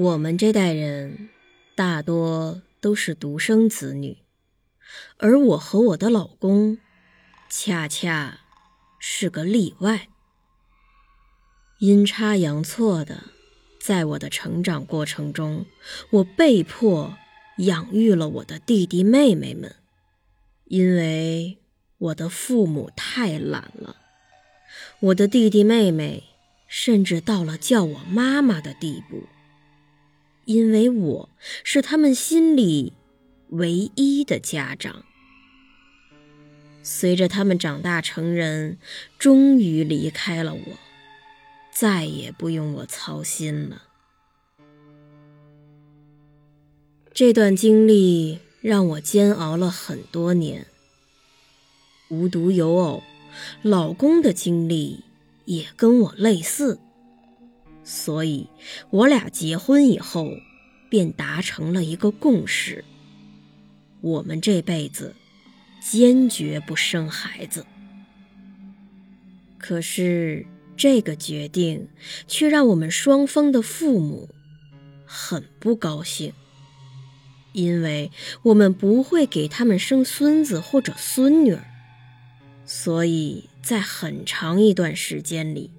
[0.00, 1.28] 我们这代人
[1.74, 4.16] 大多都是独生子女，
[5.18, 6.78] 而我和我的老公
[7.50, 8.40] 恰恰
[8.98, 10.08] 是个例外。
[11.80, 13.24] 阴差阳错的，
[13.78, 15.66] 在我的成长过程中，
[16.12, 17.18] 我被迫
[17.58, 19.76] 养育了我的弟弟妹妹们，
[20.64, 21.58] 因为
[21.98, 23.96] 我的父母太懒了，
[25.00, 26.24] 我的弟弟妹妹
[26.66, 29.24] 甚至到了叫我妈妈的地步。
[30.50, 31.28] 因为我
[31.62, 32.92] 是他们心里
[33.50, 35.04] 唯一的家长。
[36.82, 38.76] 随着他们长大成人，
[39.16, 40.60] 终于离开了我，
[41.72, 43.84] 再也不用我操心了。
[47.14, 50.66] 这段经历让我煎熬了很多年。
[52.08, 53.04] 无独有偶，
[53.62, 55.04] 老公的经历
[55.44, 56.80] 也跟我类似。
[57.92, 58.48] 所以，
[58.90, 60.30] 我俩结婚以后，
[60.88, 62.84] 便达成了一个共识：
[64.00, 65.16] 我们这辈子
[65.80, 67.66] 坚决不生孩子。
[69.58, 71.88] 可是，这个决定
[72.28, 74.28] 却让我们双方的父母
[75.04, 76.32] 很不高兴，
[77.52, 81.64] 因为我们不会给他们生孙子或者孙女儿，
[82.70, 83.48] 所以。
[83.62, 85.70] 在很长一段时间里，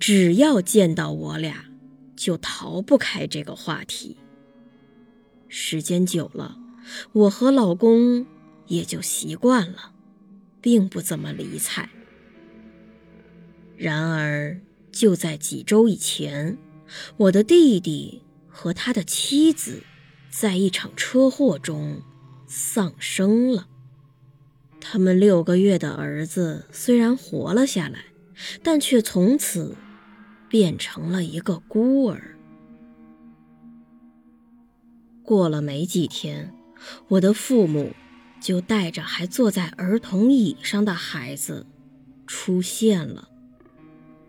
[0.00, 1.66] 只要见到我俩，
[2.16, 4.16] 就逃不开这个话题。
[5.46, 6.58] 时间久了，
[7.12, 8.26] 我和老公
[8.66, 9.92] 也就习惯了，
[10.60, 11.88] 并不怎么理睬。
[13.76, 14.60] 然而，
[14.90, 16.58] 就在几周以前，
[17.18, 19.84] 我的弟弟和他的妻子
[20.28, 22.02] 在一场车祸中
[22.48, 23.68] 丧生了。
[24.90, 28.06] 他们六个月的儿子虽然活了下来，
[28.62, 29.76] 但却从此
[30.48, 32.38] 变成了一个孤儿。
[35.22, 36.54] 过了没几天，
[37.08, 37.92] 我的父母
[38.40, 41.66] 就带着还坐在儿童椅上的孩子
[42.26, 43.28] 出现了，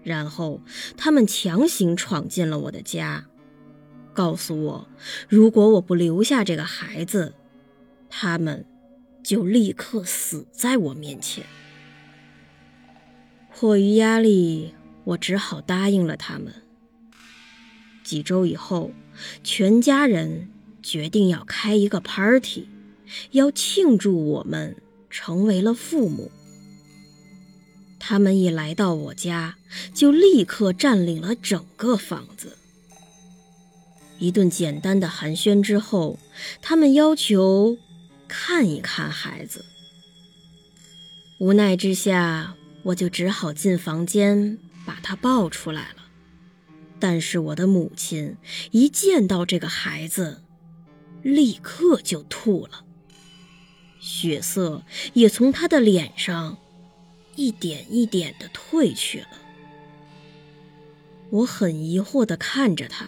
[0.04, 0.60] 然后
[0.98, 3.28] 他们强行闯进了我的家，
[4.14, 4.90] 告诉我，
[5.30, 7.34] 如果我不留下这个孩子，
[8.10, 8.66] 他们。
[9.30, 11.46] 就立刻死在我面前。
[13.54, 14.74] 迫于压力，
[15.04, 16.52] 我只好答应了他们。
[18.04, 18.90] 几周以后，
[19.44, 20.50] 全家人
[20.82, 22.68] 决定要开一个 party，
[23.30, 24.76] 要庆祝我们
[25.12, 26.32] 成为了父母。
[28.00, 29.58] 他们一来到我家，
[29.94, 32.58] 就立刻占领了整个房子。
[34.18, 36.18] 一顿简单的寒暄之后，
[36.64, 37.78] 他们要求。
[38.30, 39.66] 看一看孩子，
[41.40, 45.96] 无奈之下，我就只好进房间把他抱出来了。
[47.00, 48.38] 但是我的母亲
[48.72, 50.44] 一见到这个孩子，
[51.24, 52.86] 立刻就吐了，
[54.00, 56.58] 血色也从他的脸上
[57.36, 59.28] 一点一点的褪去了。
[61.32, 63.08] 我很疑惑的看着他，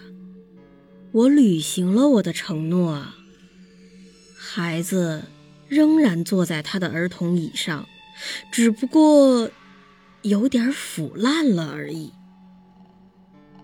[1.12, 3.16] 我履行了我的承诺啊。
[4.54, 5.24] 孩子
[5.66, 7.88] 仍然坐在他的儿童椅上，
[8.50, 9.50] 只不过
[10.20, 12.12] 有点腐烂了而已。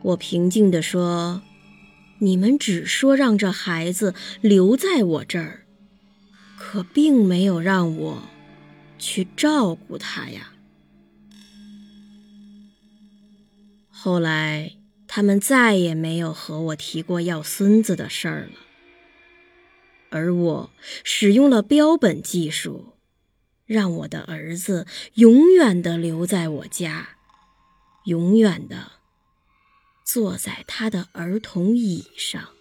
[0.01, 1.43] 我平静地说
[2.21, 5.67] ：“你们只说让这孩子留在我这儿，
[6.57, 8.23] 可并没有让我
[8.99, 10.55] 去照顾他呀。”
[13.93, 14.73] 后来，
[15.07, 18.68] 他们再也没有和我提过要孙子的事儿了。
[20.11, 20.71] 而我
[21.05, 22.95] 使用了标本技术，
[23.67, 27.17] 让我的儿子永远的留在我家，
[28.05, 28.93] 永远的
[30.05, 32.58] 坐在他的儿童椅上。